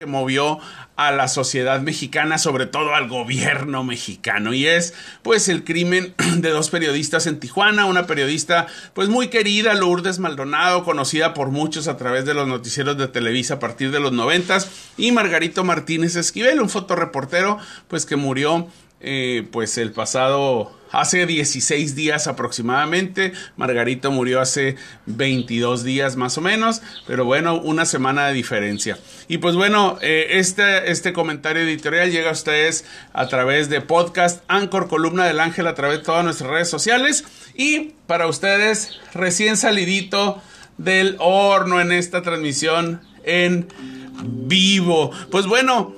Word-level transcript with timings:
que 0.00 0.06
movió 0.06 0.60
a 0.94 1.10
la 1.10 1.26
sociedad 1.26 1.80
mexicana, 1.80 2.38
sobre 2.38 2.66
todo 2.66 2.94
al 2.94 3.08
gobierno 3.08 3.82
mexicano, 3.82 4.54
y 4.54 4.64
es 4.64 4.94
pues 5.24 5.48
el 5.48 5.64
crimen 5.64 6.14
de 6.36 6.50
dos 6.50 6.70
periodistas 6.70 7.26
en 7.26 7.40
Tijuana, 7.40 7.84
una 7.84 8.06
periodista 8.06 8.68
pues 8.94 9.08
muy 9.08 9.26
querida, 9.26 9.74
Lourdes 9.74 10.20
Maldonado, 10.20 10.84
conocida 10.84 11.34
por 11.34 11.48
muchos 11.48 11.88
a 11.88 11.96
través 11.96 12.24
de 12.26 12.34
los 12.34 12.46
noticieros 12.46 12.96
de 12.96 13.08
Televisa 13.08 13.54
a 13.54 13.58
partir 13.58 13.90
de 13.90 13.98
los 13.98 14.12
noventas, 14.12 14.70
y 14.96 15.10
Margarito 15.10 15.64
Martínez 15.64 16.14
Esquivel, 16.14 16.60
un 16.60 16.68
fotoreportero 16.68 17.58
pues 17.88 18.06
que 18.06 18.14
murió 18.14 18.68
eh, 19.00 19.48
pues 19.50 19.78
el 19.78 19.90
pasado 19.90 20.77
hace 20.92 21.26
16 21.26 21.94
días 21.94 22.26
aproximadamente. 22.26 23.32
Margarito 23.56 24.10
murió 24.10 24.40
hace 24.40 24.76
22 25.06 25.84
días 25.84 26.16
más 26.16 26.38
o 26.38 26.40
menos, 26.40 26.82
pero 27.06 27.24
bueno, 27.24 27.54
una 27.56 27.84
semana 27.84 28.26
de 28.26 28.34
diferencia. 28.34 28.98
Y 29.28 29.38
pues 29.38 29.54
bueno, 29.54 29.98
eh, 30.00 30.26
este, 30.32 30.90
este 30.90 31.12
comentario 31.12 31.62
editorial 31.62 32.10
llega 32.10 32.30
a 32.30 32.32
ustedes 32.32 32.84
a 33.12 33.26
través 33.28 33.68
de 33.68 33.80
podcast 33.80 34.42
Anchor 34.48 34.88
Columna 34.88 35.26
del 35.26 35.40
Ángel 35.40 35.66
a 35.66 35.74
través 35.74 35.98
de 35.98 36.04
todas 36.04 36.24
nuestras 36.24 36.50
redes 36.50 36.70
sociales 36.70 37.24
y 37.54 37.94
para 38.06 38.26
ustedes 38.26 38.98
recién 39.14 39.56
salidito 39.56 40.40
del 40.78 41.16
horno 41.18 41.80
en 41.80 41.92
esta 41.92 42.22
transmisión 42.22 43.00
en 43.24 43.68
vivo. 44.22 45.10
Pues 45.30 45.46
bueno, 45.46 45.94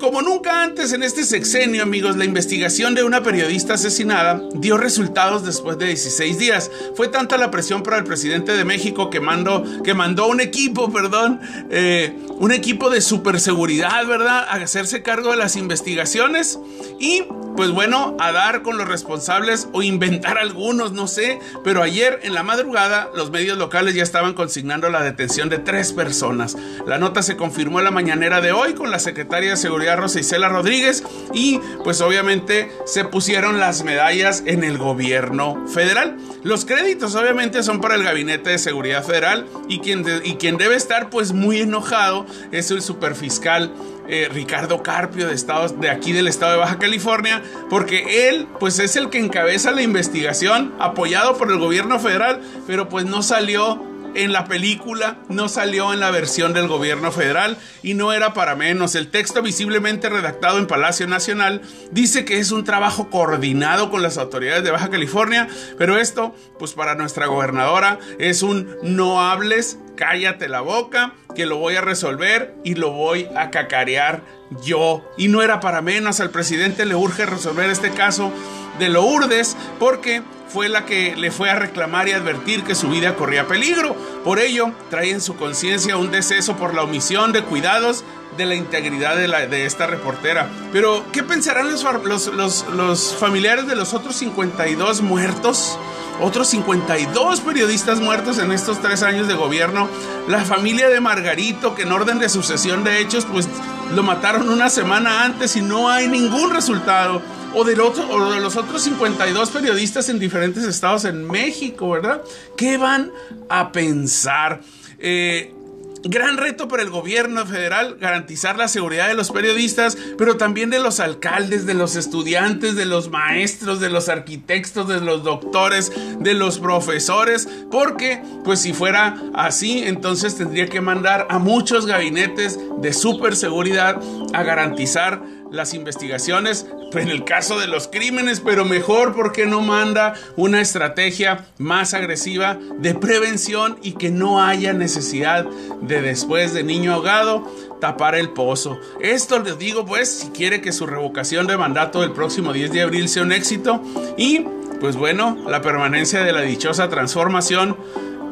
como 0.00 0.22
nunca 0.22 0.62
antes 0.62 0.92
en 0.92 1.02
este 1.02 1.24
sexenio, 1.24 1.82
amigos, 1.82 2.16
la 2.16 2.24
investigación 2.24 2.94
de 2.94 3.04
una 3.04 3.22
periodista 3.22 3.74
asesinada 3.74 4.42
dio 4.54 4.76
resultados 4.76 5.44
después 5.44 5.78
de 5.78 5.86
16 5.86 6.38
días. 6.38 6.70
Fue 6.96 7.08
tanta 7.08 7.36
la 7.36 7.50
presión 7.50 7.82
para 7.82 7.98
el 7.98 8.04
presidente 8.04 8.52
de 8.52 8.64
México 8.64 9.10
que 9.10 9.20
mandó, 9.20 9.64
que 9.84 9.94
mandó 9.94 10.26
un 10.26 10.40
equipo, 10.40 10.90
perdón, 10.90 11.40
eh, 11.70 12.16
un 12.30 12.50
equipo 12.50 12.90
de 12.90 13.00
superseguridad, 13.00 14.06
¿verdad?, 14.06 14.44
a 14.48 14.54
hacerse 14.54 15.02
cargo 15.02 15.30
de 15.30 15.36
las 15.36 15.54
investigaciones 15.56 16.58
y, 16.98 17.24
pues 17.56 17.70
bueno, 17.70 18.16
a 18.18 18.32
dar 18.32 18.62
con 18.62 18.78
los 18.78 18.88
responsables 18.88 19.68
o 19.72 19.82
inventar 19.82 20.38
algunos, 20.38 20.92
no 20.92 21.06
sé. 21.06 21.38
Pero 21.64 21.82
ayer 21.82 22.20
en 22.22 22.34
la 22.34 22.42
madrugada, 22.42 23.10
los 23.14 23.30
medios 23.30 23.58
locales 23.58 23.94
ya 23.94 24.02
estaban 24.02 24.34
consignando 24.34 24.88
la 24.88 25.02
detención 25.02 25.48
de 25.48 25.58
tres 25.58 25.92
personas. 25.92 26.56
La 26.86 26.98
nota 26.98 27.22
se 27.22 27.36
confirmó 27.36 27.78
en 27.78 27.84
la 27.84 27.90
mañanera 27.90 28.40
de 28.40 28.52
hoy 28.52 28.74
con 28.74 28.90
la 28.90 28.98
secretaria 28.98 29.50
de 29.50 29.56
Seguridad 29.56 29.98
Rosa 29.98 30.20
Isela 30.20 30.48
Rodríguez 30.48 31.02
y 31.34 31.60
pues 31.84 32.00
obviamente 32.00 32.70
se 32.86 33.04
pusieron 33.04 33.58
las 33.58 33.84
medallas 33.84 34.42
en 34.46 34.64
el 34.64 34.78
gobierno 34.78 35.66
federal. 35.68 36.16
Los 36.42 36.64
créditos 36.64 37.14
obviamente 37.14 37.62
son 37.62 37.80
para 37.80 37.94
el 37.94 38.02
Gabinete 38.02 38.50
de 38.50 38.58
Seguridad 38.58 39.04
Federal 39.04 39.46
y 39.68 39.80
quien, 39.80 40.04
y 40.24 40.36
quien 40.36 40.56
debe 40.56 40.76
estar 40.76 41.10
pues 41.10 41.32
muy 41.32 41.60
enojado 41.60 42.26
es 42.52 42.70
el 42.70 42.82
superfiscal 42.82 43.72
eh, 44.10 44.28
Ricardo 44.28 44.82
Carpio 44.82 45.28
de, 45.28 45.34
estados, 45.34 45.80
de 45.80 45.90
aquí 45.90 46.12
del 46.12 46.28
estado 46.28 46.52
de 46.52 46.58
Baja 46.58 46.78
California, 46.78 47.42
porque 47.68 48.28
él 48.28 48.46
pues 48.58 48.78
es 48.78 48.96
el 48.96 49.10
que 49.10 49.18
encabeza 49.18 49.70
la 49.70 49.82
investigación 49.82 50.74
apoyado 50.78 51.36
por 51.36 51.50
el 51.50 51.58
gobierno 51.58 51.98
federal, 51.98 52.40
pero 52.66 52.88
pues 52.88 53.04
no 53.04 53.22
salió 53.22 53.89
en 54.14 54.32
la 54.32 54.44
película, 54.44 55.18
no 55.28 55.48
salió 55.48 55.92
en 55.92 56.00
la 56.00 56.10
versión 56.10 56.52
del 56.52 56.68
gobierno 56.68 57.12
federal 57.12 57.56
y 57.82 57.94
no 57.94 58.12
era 58.12 58.34
para 58.34 58.54
menos. 58.54 58.94
El 58.94 59.08
texto 59.08 59.42
visiblemente 59.42 60.08
redactado 60.08 60.58
en 60.58 60.66
Palacio 60.66 61.06
Nacional 61.06 61.62
dice 61.90 62.24
que 62.24 62.38
es 62.38 62.52
un 62.52 62.64
trabajo 62.64 63.10
coordinado 63.10 63.90
con 63.90 64.02
las 64.02 64.18
autoridades 64.18 64.64
de 64.64 64.70
Baja 64.70 64.90
California, 64.90 65.48
pero 65.78 65.98
esto, 65.98 66.34
pues 66.58 66.72
para 66.72 66.94
nuestra 66.94 67.26
gobernadora, 67.26 67.98
es 68.18 68.42
un 68.42 68.76
no 68.82 69.20
hables, 69.20 69.78
cállate 69.96 70.48
la 70.48 70.60
boca, 70.60 71.14
que 71.34 71.46
lo 71.46 71.58
voy 71.58 71.76
a 71.76 71.80
resolver 71.80 72.54
y 72.64 72.74
lo 72.74 72.90
voy 72.90 73.28
a 73.36 73.50
cacarear 73.50 74.22
yo. 74.64 75.08
Y 75.16 75.28
no 75.28 75.42
era 75.42 75.60
para 75.60 75.82
menos, 75.82 76.20
al 76.20 76.30
presidente 76.30 76.84
le 76.84 76.94
urge 76.94 77.26
resolver 77.26 77.70
este 77.70 77.90
caso 77.90 78.32
de 78.78 78.88
Lourdes 78.88 79.56
porque 79.78 80.22
fue 80.52 80.68
la 80.68 80.84
que 80.84 81.14
le 81.16 81.30
fue 81.30 81.50
a 81.50 81.54
reclamar 81.54 82.08
y 82.08 82.12
advertir 82.12 82.64
que 82.64 82.74
su 82.74 82.88
vida 82.88 83.14
corría 83.14 83.46
peligro. 83.46 83.94
Por 84.24 84.40
ello, 84.40 84.72
trae 84.90 85.10
en 85.10 85.20
su 85.20 85.36
conciencia 85.36 85.96
un 85.96 86.10
deceso 86.10 86.56
por 86.56 86.74
la 86.74 86.82
omisión 86.82 87.32
de 87.32 87.42
cuidados 87.42 88.04
de 88.36 88.46
la 88.46 88.54
integridad 88.54 89.16
de, 89.16 89.66
esta 89.66 89.86
reportera. 89.86 90.48
Pero, 90.72 91.04
¿qué 91.12 91.22
pensarán 91.22 91.70
los, 91.70 92.26
los, 92.26 93.16
familiares 93.16 93.66
de 93.66 93.76
los 93.76 93.94
otros 93.94 94.16
52 94.16 95.02
muertos? 95.02 95.78
Otros 96.20 96.48
52 96.48 97.40
periodistas 97.40 98.00
muertos 98.00 98.38
en 98.38 98.52
estos 98.52 98.80
tres 98.80 99.02
años 99.02 99.26
de 99.26 99.34
gobierno. 99.34 99.88
La 100.28 100.44
familia 100.44 100.88
de 100.88 101.00
Margarito, 101.00 101.74
que 101.74 101.82
en 101.82 101.92
orden 101.92 102.18
de 102.18 102.28
sucesión 102.28 102.84
de 102.84 103.00
hechos, 103.00 103.26
pues 103.30 103.48
lo 103.94 104.02
mataron 104.02 104.48
una 104.48 104.68
semana 104.68 105.24
antes 105.24 105.56
y 105.56 105.62
no 105.62 105.88
hay 105.88 106.08
ningún 106.08 106.50
resultado 106.50 107.22
o, 107.54 107.64
del 107.64 107.80
otro, 107.80 108.08
o 108.10 108.32
de 108.32 108.40
los 108.40 108.56
otros 108.56 108.82
52 108.82 109.50
periodistas 109.50 110.08
en 110.08 110.18
diferentes 110.18 110.64
estados 110.64 111.04
en 111.04 111.26
México, 111.26 111.90
¿verdad? 111.90 112.22
¿Qué 112.56 112.76
van 112.76 113.10
a 113.48 113.72
pensar? 113.72 114.60
Eh, 114.98 115.54
Gran 116.02 116.38
reto 116.38 116.66
para 116.66 116.82
el 116.82 116.88
gobierno 116.88 117.44
federal 117.44 117.98
garantizar 118.00 118.56
la 118.56 118.68
seguridad 118.68 119.08
de 119.08 119.14
los 119.14 119.30
periodistas, 119.30 119.98
pero 120.16 120.38
también 120.38 120.70
de 120.70 120.78
los 120.78 120.98
alcaldes, 120.98 121.66
de 121.66 121.74
los 121.74 121.94
estudiantes, 121.94 122.74
de 122.74 122.86
los 122.86 123.10
maestros, 123.10 123.80
de 123.80 123.90
los 123.90 124.08
arquitectos, 124.08 124.88
de 124.88 125.00
los 125.02 125.22
doctores, 125.24 125.92
de 126.18 126.32
los 126.32 126.58
profesores, 126.58 127.46
porque 127.70 128.22
pues 128.44 128.62
si 128.62 128.72
fuera 128.72 129.22
así, 129.34 129.82
entonces 129.84 130.36
tendría 130.36 130.68
que 130.68 130.80
mandar 130.80 131.26
a 131.28 131.38
muchos 131.38 131.84
gabinetes 131.84 132.58
de 132.80 132.94
superseguridad 132.94 134.00
a 134.32 134.42
garantizar 134.42 135.22
las 135.50 135.74
investigaciones 135.74 136.66
en 136.92 137.08
el 137.08 137.24
caso 137.24 137.58
de 137.58 137.68
los 137.68 137.88
crímenes, 137.88 138.40
pero 138.40 138.64
mejor 138.64 139.14
porque 139.14 139.46
no 139.46 139.60
manda 139.60 140.14
una 140.36 140.60
estrategia 140.60 141.46
más 141.58 141.94
agresiva 141.94 142.58
de 142.78 142.94
prevención 142.94 143.78
y 143.82 143.92
que 143.92 144.10
no 144.10 144.42
haya 144.42 144.72
necesidad 144.72 145.46
de 145.80 146.02
después 146.02 146.52
de 146.52 146.64
niño 146.64 146.92
ahogado 146.92 147.46
tapar 147.80 148.14
el 148.14 148.30
pozo. 148.30 148.78
Esto 149.00 149.38
les 149.38 149.58
digo 149.58 149.86
pues 149.86 150.10
si 150.10 150.28
quiere 150.28 150.60
que 150.60 150.72
su 150.72 150.86
revocación 150.86 151.46
de 151.46 151.56
mandato 151.56 152.00
del 152.00 152.12
próximo 152.12 152.52
10 152.52 152.72
de 152.72 152.82
abril 152.82 153.08
sea 153.08 153.22
un 153.22 153.32
éxito 153.32 153.82
y 154.16 154.44
pues 154.80 154.96
bueno, 154.96 155.36
la 155.46 155.60
permanencia 155.60 156.24
de 156.24 156.32
la 156.32 156.40
dichosa 156.40 156.88
transformación 156.88 157.76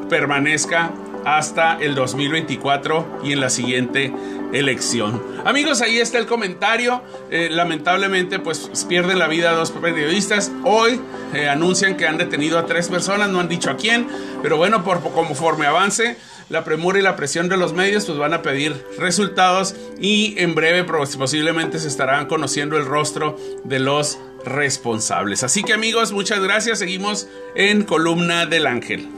permanezca 0.08 0.92
hasta 1.24 1.78
el 1.78 1.94
2024 1.94 3.20
y 3.24 3.32
en 3.32 3.40
la 3.40 3.50
siguiente 3.50 4.12
elección. 4.52 5.22
Amigos, 5.44 5.80
ahí 5.82 5.98
está 5.98 6.18
el 6.18 6.26
comentario. 6.26 7.02
Eh, 7.30 7.48
lamentablemente, 7.50 8.38
pues 8.38 8.70
pierden 8.88 9.18
la 9.18 9.28
vida 9.28 9.52
dos 9.52 9.70
periodistas. 9.70 10.50
Hoy 10.64 11.00
eh, 11.34 11.48
anuncian 11.48 11.96
que 11.96 12.06
han 12.06 12.18
detenido 12.18 12.58
a 12.58 12.66
tres 12.66 12.88
personas, 12.88 13.28
no 13.30 13.40
han 13.40 13.48
dicho 13.48 13.70
a 13.70 13.76
quién, 13.76 14.08
pero 14.42 14.56
bueno, 14.56 14.84
por 14.84 15.00
conforme 15.12 15.66
avance 15.66 16.16
la 16.48 16.64
premura 16.64 16.98
y 16.98 17.02
la 17.02 17.16
presión 17.16 17.48
de 17.48 17.56
los 17.56 17.74
medios, 17.74 18.06
pues 18.06 18.16
van 18.16 18.32
a 18.32 18.40
pedir 18.40 18.82
resultados 18.98 19.74
y 20.00 20.34
en 20.38 20.54
breve 20.54 20.84
posiblemente 20.84 21.78
se 21.78 21.88
estarán 21.88 22.26
conociendo 22.26 22.78
el 22.78 22.86
rostro 22.86 23.36
de 23.64 23.78
los 23.78 24.18
responsables. 24.44 25.42
Así 25.42 25.62
que 25.62 25.74
amigos, 25.74 26.12
muchas 26.12 26.40
gracias. 26.40 26.78
Seguimos 26.78 27.28
en 27.54 27.84
Columna 27.84 28.46
del 28.46 28.66
Ángel 28.66 29.17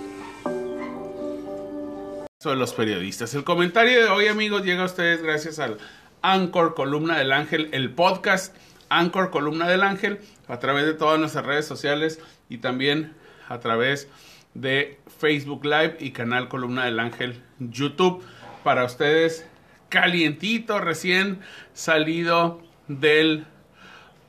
de 2.49 2.57
los 2.57 2.73
periodistas. 2.73 3.35
El 3.35 3.45
comentario 3.45 4.03
de 4.03 4.09
hoy, 4.09 4.27
amigos, 4.27 4.65
llega 4.65 4.81
a 4.81 4.87
ustedes 4.87 5.23
gracias 5.23 5.59
al 5.59 5.77
Anchor 6.23 6.75
Columna 6.75 7.19
del 7.19 7.33
Ángel, 7.33 7.69
el 7.73 7.91
podcast 7.91 8.57
Anchor 8.89 9.31
Columna 9.31 9.69
del 9.69 9.83
Ángel, 9.83 10.21
a 10.49 10.59
través 10.59 10.87
de 10.87 10.95
todas 10.95 11.21
nuestras 11.21 11.45
redes 11.45 11.67
sociales 11.67 12.19
y 12.49 12.57
también 12.57 13.13
a 13.47 13.61
través 13.61 14.09
de 14.55 14.99
Facebook 15.19 15.67
Live 15.67 15.99
y 16.01 16.13
canal 16.13 16.49
Columna 16.49 16.87
del 16.87 16.99
Ángel 16.99 17.43
YouTube. 17.59 18.25
Para 18.65 18.87
ustedes, 18.87 19.47
calientito, 19.91 20.81
recién 20.81 21.41
salido 21.75 22.63
del 22.89 23.45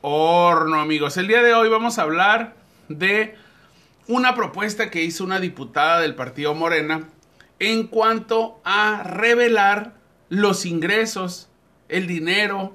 horno, 0.02 0.82
amigos. 0.82 1.16
El 1.16 1.28
día 1.28 1.42
de 1.42 1.54
hoy 1.54 1.70
vamos 1.70 1.98
a 1.98 2.02
hablar 2.02 2.56
de 2.90 3.36
una 4.06 4.34
propuesta 4.34 4.90
que 4.90 5.02
hizo 5.02 5.24
una 5.24 5.40
diputada 5.40 6.00
del 6.00 6.14
partido 6.14 6.54
Morena 6.54 7.08
en 7.62 7.86
cuanto 7.86 8.60
a 8.64 9.04
revelar 9.04 9.94
los 10.28 10.66
ingresos, 10.66 11.48
el 11.88 12.08
dinero 12.08 12.72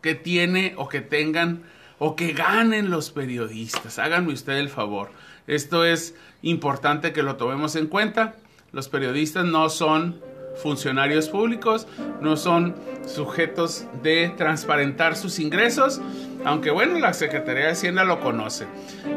que 0.00 0.16
tiene 0.16 0.74
o 0.76 0.88
que 0.88 1.02
tengan 1.02 1.62
o 2.00 2.16
que 2.16 2.32
ganen 2.32 2.90
los 2.90 3.12
periodistas. 3.12 4.00
Háganme 4.00 4.32
usted 4.32 4.54
el 4.54 4.70
favor. 4.70 5.12
Esto 5.46 5.84
es 5.84 6.16
importante 6.42 7.12
que 7.12 7.22
lo 7.22 7.36
tomemos 7.36 7.76
en 7.76 7.86
cuenta. 7.86 8.34
Los 8.72 8.88
periodistas 8.88 9.44
no 9.44 9.68
son 9.68 10.20
funcionarios 10.56 11.28
públicos, 11.28 11.86
no 12.20 12.36
son 12.36 12.74
sujetos 13.06 13.86
de 14.02 14.34
transparentar 14.36 15.14
sus 15.14 15.38
ingresos 15.38 16.00
aunque 16.44 16.70
bueno, 16.70 16.98
la 16.98 17.12
Secretaría 17.12 17.66
de 17.66 17.72
Hacienda 17.72 18.04
lo 18.04 18.20
conoce. 18.20 18.66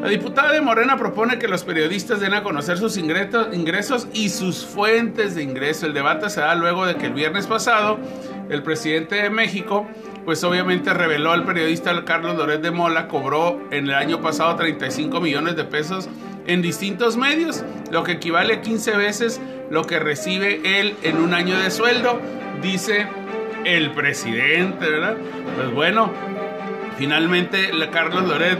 La 0.02 0.08
diputada 0.08 0.52
de 0.52 0.60
Morena 0.60 0.96
propone 0.96 1.38
que 1.38 1.48
los 1.48 1.64
periodistas 1.64 2.20
den 2.20 2.34
a 2.34 2.42
conocer 2.42 2.78
sus 2.78 2.96
ingresos 2.96 4.08
y 4.12 4.30
sus 4.30 4.64
fuentes 4.64 5.34
de 5.34 5.42
ingreso. 5.42 5.86
El 5.86 5.94
debate 5.94 6.30
se 6.30 6.40
da 6.40 6.54
luego 6.54 6.86
de 6.86 6.96
que 6.96 7.06
el 7.06 7.12
viernes 7.12 7.46
pasado 7.46 7.98
el 8.50 8.62
presidente 8.62 9.14
de 9.16 9.30
México, 9.30 9.86
pues 10.24 10.42
obviamente 10.42 10.92
reveló 10.92 11.32
al 11.32 11.44
periodista 11.44 12.04
Carlos 12.04 12.36
Loret 12.36 12.60
de 12.60 12.72
Mola, 12.72 13.06
cobró 13.06 13.60
en 13.70 13.84
el 13.84 13.94
año 13.94 14.20
pasado 14.20 14.56
35 14.56 15.20
millones 15.20 15.54
de 15.56 15.64
pesos 15.64 16.08
en 16.46 16.62
distintos 16.62 17.16
medios, 17.16 17.62
lo 17.92 18.02
que 18.02 18.12
equivale 18.12 18.54
a 18.54 18.60
15 18.60 18.96
veces 18.96 19.40
lo 19.70 19.84
que 19.84 20.00
recibe 20.00 20.80
él 20.80 20.96
en 21.02 21.18
un 21.18 21.32
año 21.32 21.56
de 21.56 21.70
sueldo, 21.70 22.20
dice 22.60 23.06
el 23.64 23.92
presidente, 23.92 24.90
¿verdad? 24.90 25.16
Pues 25.56 25.72
bueno, 25.72 26.10
finalmente 27.00 27.70
Carlos 27.90 28.28
Loret 28.28 28.58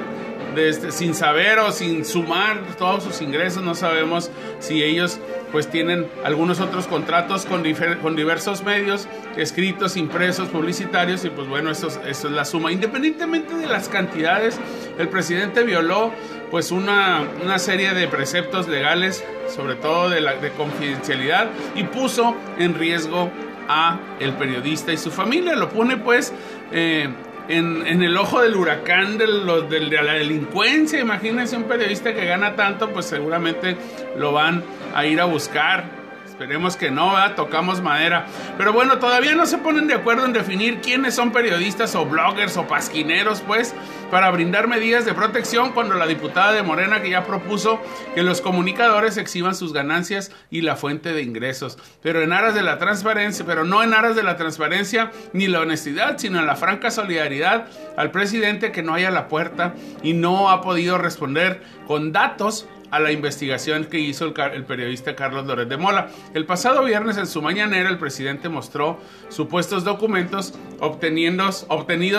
este, 0.56 0.90
sin 0.92 1.14
saber 1.14 1.58
o 1.58 1.72
sin 1.72 2.06
sumar 2.06 2.62
todos 2.78 3.04
sus 3.04 3.20
ingresos, 3.20 3.62
no 3.62 3.74
sabemos 3.74 4.30
si 4.60 4.82
ellos 4.82 5.20
pues 5.52 5.68
tienen 5.68 6.08
algunos 6.24 6.58
otros 6.58 6.86
contratos 6.86 7.44
con, 7.44 7.62
diversos 7.62 8.64
medios, 8.64 9.08
escritos, 9.36 9.98
impresos, 9.98 10.48
publicitarios, 10.48 11.24
y 11.26 11.30
pues 11.30 11.48
bueno, 11.48 11.70
eso, 11.70 11.88
eso 12.06 12.28
es 12.28 12.32
la 12.32 12.46
suma. 12.46 12.72
Independientemente 12.72 13.54
de 13.54 13.66
las 13.66 13.90
cantidades, 13.90 14.58
el 14.98 15.08
presidente 15.08 15.62
violó 15.62 16.12
pues 16.50 16.70
una, 16.70 17.28
serie 17.58 17.92
de 17.92 18.08
preceptos 18.08 18.68
legales, 18.68 19.22
sobre 19.54 19.74
todo 19.74 20.08
de 20.08 20.50
confidencialidad, 20.56 21.50
y 21.74 21.84
puso 21.84 22.34
en 22.58 22.74
riesgo 22.74 23.30
a 23.68 24.00
el 24.18 24.32
periodista 24.32 24.92
y 24.92 24.96
su 24.96 25.10
familia. 25.10 25.54
Lo 25.54 25.68
pone 25.68 25.96
pues 25.96 26.32
eh, 26.72 27.08
en, 27.50 28.02
el 28.02 28.16
ojo 28.16 28.40
del 28.40 28.56
huracán 28.56 29.18
de, 29.18 29.26
de, 29.26 30.02
la 30.02 30.14
delincuencia. 30.14 31.00
Imagínense 31.00 31.56
un 31.56 31.64
periodista 31.64 32.14
que 32.14 32.24
gana 32.24 32.54
tanto, 32.56 32.90
pues 32.90 33.06
seguramente 33.06 33.76
lo 34.16 34.32
van 34.32 34.62
a 34.94 35.04
ir 35.04 35.20
a 35.20 35.24
buscar 35.24 35.99
Esperemos 36.40 36.74
que 36.74 36.90
no, 36.90 37.12
tocamos 37.34 37.82
madera. 37.82 38.24
Pero 38.56 38.72
bueno, 38.72 38.98
todavía 38.98 39.34
no 39.34 39.44
se 39.44 39.58
ponen 39.58 39.86
de 39.86 39.92
acuerdo 39.92 40.24
en 40.24 40.32
definir 40.32 40.80
quiénes 40.80 41.14
son 41.14 41.32
periodistas 41.32 41.94
o 41.94 42.06
bloggers 42.06 42.56
o 42.56 42.66
pasquineros, 42.66 43.42
pues, 43.42 43.74
para 44.10 44.30
brindar 44.30 44.66
medidas 44.66 45.04
de 45.04 45.12
protección 45.12 45.72
cuando 45.72 45.96
la 45.96 46.06
diputada 46.06 46.52
de 46.52 46.62
Morena 46.62 47.02
que 47.02 47.10
ya 47.10 47.26
propuso 47.26 47.78
que 48.14 48.22
los 48.22 48.40
comunicadores 48.40 49.18
exhiban 49.18 49.54
sus 49.54 49.74
ganancias 49.74 50.32
y 50.50 50.62
la 50.62 50.76
fuente 50.76 51.12
de 51.12 51.20
ingresos. 51.20 51.76
Pero 52.02 52.22
en 52.22 52.32
aras 52.32 52.54
de 52.54 52.62
la 52.62 52.78
transparencia, 52.78 53.44
pero 53.44 53.66
no 53.66 53.82
en 53.82 53.92
aras 53.92 54.16
de 54.16 54.22
la 54.22 54.38
transparencia 54.38 55.10
ni 55.34 55.46
la 55.46 55.60
honestidad, 55.60 56.16
sino 56.16 56.38
en 56.38 56.46
la 56.46 56.56
franca 56.56 56.90
solidaridad 56.90 57.66
al 57.98 58.12
presidente 58.12 58.72
que 58.72 58.82
no 58.82 58.94
haya 58.94 59.10
la 59.10 59.28
puerta 59.28 59.74
y 60.02 60.14
no 60.14 60.48
ha 60.48 60.62
podido 60.62 60.96
responder 60.96 61.62
con 61.86 62.12
datos 62.12 62.66
a 62.90 63.00
la 63.00 63.12
investigación 63.12 63.84
que 63.84 63.98
hizo 63.98 64.26
el, 64.26 64.64
periodista 64.64 65.14
Carlos 65.14 65.46
Loret 65.46 65.68
de 65.68 65.76
Mola. 65.76 66.08
El 66.34 66.46
pasado 66.46 66.84
viernes 66.84 67.16
en 67.16 67.26
su 67.26 67.42
mañanera 67.42 67.88
el 67.88 67.98
presidente 67.98 68.48
mostró 68.48 68.98
supuestos 69.28 69.84
documentos 69.84 70.54
obtenidos 70.80 71.66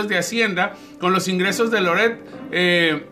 de 0.08 0.18
Hacienda 0.18 0.74
con 1.00 1.14
los 1.14 1.28
ingresos 1.28 1.72
de 1.72 1.82
Loret. 1.82 2.20
Eh, 2.52 3.06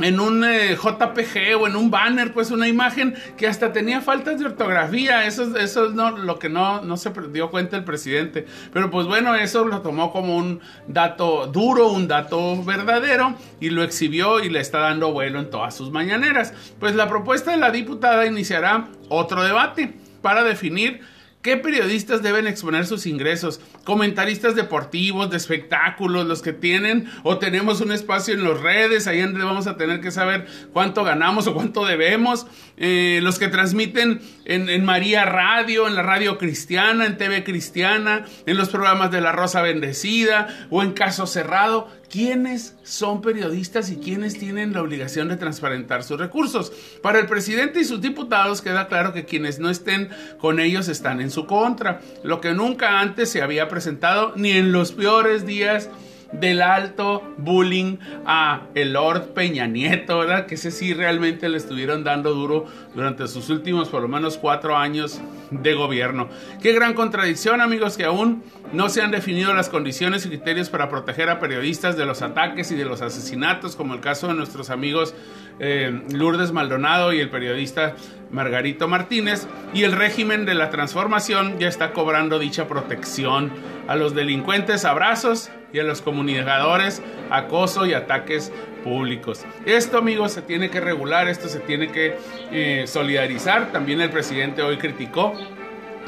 en 0.00 0.20
un 0.20 0.44
eh, 0.44 0.76
JPG 0.76 1.60
o 1.60 1.66
en 1.66 1.76
un 1.76 1.90
banner, 1.90 2.32
pues 2.32 2.50
una 2.50 2.68
imagen 2.68 3.14
que 3.36 3.46
hasta 3.46 3.72
tenía 3.72 4.00
faltas 4.00 4.38
de 4.38 4.46
ortografía. 4.46 5.26
Eso, 5.26 5.56
eso 5.56 5.86
es 5.86 5.94
no, 5.94 6.10
lo 6.16 6.38
que 6.38 6.48
no, 6.48 6.82
no 6.82 6.96
se 6.96 7.12
dio 7.32 7.50
cuenta 7.50 7.76
el 7.76 7.84
presidente. 7.84 8.46
Pero 8.72 8.90
pues 8.90 9.06
bueno, 9.06 9.34
eso 9.34 9.64
lo 9.64 9.80
tomó 9.80 10.12
como 10.12 10.36
un 10.36 10.60
dato 10.86 11.46
duro, 11.46 11.88
un 11.88 12.08
dato 12.08 12.62
verdadero 12.62 13.34
y 13.60 13.70
lo 13.70 13.82
exhibió 13.82 14.40
y 14.40 14.48
le 14.48 14.60
está 14.60 14.78
dando 14.78 15.12
vuelo 15.12 15.40
en 15.40 15.50
todas 15.50 15.74
sus 15.74 15.90
mañaneras. 15.90 16.54
Pues 16.78 16.94
la 16.94 17.08
propuesta 17.08 17.50
de 17.50 17.58
la 17.58 17.70
diputada 17.70 18.26
iniciará 18.26 18.88
otro 19.08 19.42
debate 19.42 19.94
para 20.22 20.44
definir 20.44 21.00
¿Qué 21.40 21.56
periodistas 21.56 22.20
deben 22.20 22.48
exponer 22.48 22.84
sus 22.84 23.06
ingresos? 23.06 23.60
Comentaristas 23.84 24.56
deportivos, 24.56 25.30
de 25.30 25.36
espectáculos, 25.36 26.26
los 26.26 26.42
que 26.42 26.52
tienen 26.52 27.08
o 27.22 27.38
tenemos 27.38 27.80
un 27.80 27.92
espacio 27.92 28.34
en 28.34 28.42
las 28.42 28.60
redes, 28.60 29.06
ahí 29.06 29.20
donde 29.20 29.44
vamos 29.44 29.68
a 29.68 29.76
tener 29.76 30.00
que 30.00 30.10
saber 30.10 30.46
cuánto 30.72 31.04
ganamos 31.04 31.46
o 31.46 31.54
cuánto 31.54 31.86
debemos. 31.86 32.48
Eh, 32.76 33.20
los 33.22 33.38
que 33.38 33.46
transmiten 33.46 34.20
en, 34.46 34.68
en, 34.68 34.84
María 34.84 35.26
Radio, 35.26 35.86
en 35.86 35.94
la 35.94 36.02
radio 36.02 36.38
cristiana, 36.38 37.06
en 37.06 37.16
TV 37.16 37.44
cristiana, 37.44 38.24
en 38.46 38.56
los 38.56 38.68
programas 38.68 39.12
de 39.12 39.20
La 39.20 39.30
Rosa 39.30 39.62
Bendecida 39.62 40.66
o 40.70 40.82
en 40.82 40.92
Caso 40.92 41.28
Cerrado 41.28 41.88
quiénes 42.10 42.74
son 42.82 43.20
periodistas 43.20 43.90
y 43.90 43.96
quiénes 43.96 44.38
tienen 44.38 44.72
la 44.72 44.82
obligación 44.82 45.28
de 45.28 45.36
transparentar 45.36 46.02
sus 46.02 46.18
recursos. 46.18 46.72
Para 47.02 47.18
el 47.18 47.26
presidente 47.26 47.80
y 47.80 47.84
sus 47.84 48.00
diputados 48.00 48.62
queda 48.62 48.88
claro 48.88 49.12
que 49.12 49.24
quienes 49.24 49.58
no 49.58 49.70
estén 49.70 50.08
con 50.38 50.60
ellos 50.60 50.88
están 50.88 51.20
en 51.20 51.30
su 51.30 51.46
contra, 51.46 52.00
lo 52.22 52.40
que 52.40 52.54
nunca 52.54 53.00
antes 53.00 53.30
se 53.30 53.42
había 53.42 53.68
presentado 53.68 54.32
ni 54.36 54.52
en 54.52 54.72
los 54.72 54.92
peores 54.92 55.46
días 55.46 55.90
del 56.32 56.60
alto 56.60 57.22
bullying 57.38 57.96
a 58.26 58.62
el 58.74 58.92
Lord 58.92 59.28
Peña 59.28 59.66
Nieto, 59.66 60.18
¿verdad? 60.18 60.46
Que 60.46 60.56
ese 60.56 60.70
sí 60.70 60.92
realmente 60.92 61.48
le 61.48 61.56
estuvieron 61.56 62.04
dando 62.04 62.34
duro 62.34 62.66
durante 62.94 63.26
sus 63.28 63.48
últimos 63.48 63.88
por 63.88 64.02
lo 64.02 64.08
menos 64.08 64.36
cuatro 64.36 64.76
años 64.76 65.20
de 65.50 65.74
gobierno. 65.74 66.28
Qué 66.62 66.72
gran 66.72 66.92
contradicción, 66.94 67.60
amigos, 67.60 67.96
que 67.96 68.04
aún 68.04 68.42
no 68.72 68.90
se 68.90 69.00
han 69.00 69.10
definido 69.10 69.54
las 69.54 69.70
condiciones 69.70 70.26
y 70.26 70.28
criterios 70.28 70.68
para 70.68 70.90
proteger 70.90 71.30
a 71.30 71.40
periodistas 71.40 71.96
de 71.96 72.04
los 72.04 72.20
ataques 72.20 72.70
y 72.70 72.76
de 72.76 72.84
los 72.84 73.00
asesinatos, 73.00 73.76
como 73.76 73.94
el 73.94 74.00
caso 74.00 74.28
de 74.28 74.34
nuestros 74.34 74.68
amigos 74.68 75.14
eh, 75.58 76.02
Lourdes 76.12 76.52
Maldonado 76.52 77.12
y 77.14 77.20
el 77.20 77.30
periodista 77.30 77.94
Margarito 78.30 78.86
Martínez, 78.86 79.46
y 79.72 79.84
el 79.84 79.92
régimen 79.92 80.44
de 80.44 80.54
la 80.54 80.68
transformación 80.68 81.58
ya 81.58 81.68
está 81.68 81.92
cobrando 81.92 82.38
dicha 82.38 82.68
protección 82.68 83.50
a 83.86 83.96
los 83.96 84.14
delincuentes 84.14 84.84
abrazos 84.84 85.50
y 85.72 85.78
a 85.78 85.82
los 85.82 86.02
comunicadores 86.02 87.02
acoso 87.30 87.86
y 87.86 87.94
ataques 87.94 88.52
públicos. 88.82 89.44
Esto, 89.66 89.98
amigos, 89.98 90.32
se 90.32 90.42
tiene 90.42 90.70
que 90.70 90.80
regular, 90.80 91.28
esto 91.28 91.48
se 91.48 91.60
tiene 91.60 91.90
que 91.92 92.16
eh, 92.52 92.84
solidarizar. 92.86 93.72
También 93.72 94.00
el 94.00 94.10
presidente 94.10 94.62
hoy 94.62 94.78
criticó 94.78 95.34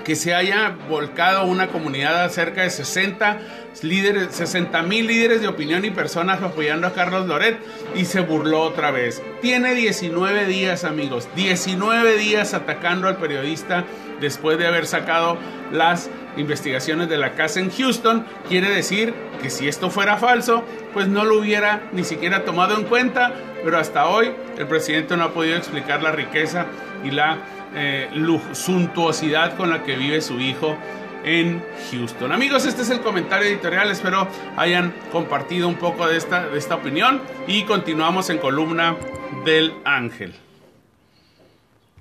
que 0.05 0.17
se 0.17 0.35
haya 0.35 0.77
volcado 0.89 1.45
una 1.45 1.69
comunidad 1.69 2.25
de 2.25 2.31
cerca 2.31 2.63
de 2.63 2.71
60 2.71 3.39
líderes, 3.83 4.35
60 4.35 4.83
mil 4.83 5.07
líderes 5.07 5.41
de 5.41 5.49
opinión 5.49 5.85
y 5.85 5.91
personas 5.91 6.43
apoyando 6.43 6.87
a 6.87 6.93
Carlos 6.93 7.27
Loret 7.27 7.59
y 7.95 8.05
se 8.05 8.21
burló 8.21 8.63
otra 8.63 8.91
vez. 8.91 9.23
Tiene 9.41 9.75
19 9.75 10.47
días, 10.47 10.85
amigos, 10.85 11.29
19 11.35 12.17
días 12.19 12.55
atacando 12.55 13.09
al 13.09 13.17
periodista 13.17 13.85
después 14.21 14.59
de 14.59 14.67
haber 14.67 14.87
sacado 14.87 15.39
las 15.73 16.11
investigaciones 16.37 17.09
de 17.09 17.19
la 17.19 17.33
casa 17.33 17.61
en 17.61 17.71
Houston. 17.71 18.27
Quiere 18.49 18.71
decir 18.71 19.15
que 19.43 19.51
si 19.51 19.69
esto 19.69 19.91
fuera 19.91 20.17
falso, 20.17 20.65
pues 20.93 21.09
no 21.09 21.25
lo 21.25 21.39
hubiera 21.39 21.89
ni 21.93 22.05
siquiera 22.05 22.45
tomado 22.45 22.77
en 22.77 22.85
cuenta, 22.85 23.33
pero 23.65 23.79
hasta 23.79 24.07
hoy 24.07 24.33
el 24.59 24.67
presidente 24.67 25.17
no 25.17 25.25
ha 25.25 25.33
podido 25.33 25.57
explicar 25.57 26.03
la 26.03 26.13
riqueza 26.13 26.67
y 27.05 27.11
la 27.11 27.39
eh, 27.75 28.11
suntuosidad 28.53 29.57
con 29.57 29.71
la 29.71 29.83
que 29.83 29.97
vive 29.97 30.21
su 30.21 30.41
hijo 30.41 30.77
en 31.25 31.63
Houston. 31.91 32.33
Amigos, 32.33 32.67
este 32.67 32.83
es 32.83 32.91
el 32.91 33.01
comentario 33.01 33.49
editorial. 33.49 33.91
Espero 33.91 34.29
hayan 34.57 34.95
compartido 35.13 35.69
un 35.69 35.77
poco 35.77 36.07
de 36.07 36.17
esta, 36.17 36.49
de 36.49 36.59
esta 36.59 36.77
opinión 36.77 37.21
y 37.47 37.65
continuamos 37.65 38.31
en 38.31 38.39
columna 38.39 38.97
del 39.45 39.73
ángel. 39.85 40.35